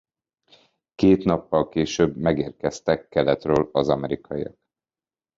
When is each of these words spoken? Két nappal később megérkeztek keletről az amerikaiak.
Két 0.95 1.23
nappal 1.23 1.69
később 1.69 2.15
megérkeztek 2.15 3.07
keletről 3.09 3.69
az 3.71 3.89
amerikaiak. 3.89 4.57